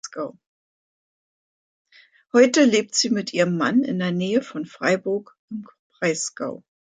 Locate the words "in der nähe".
3.83-4.41